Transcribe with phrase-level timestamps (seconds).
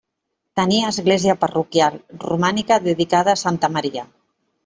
[0.59, 4.09] Tenia església parroquial, romànica, dedicada a santa Maria.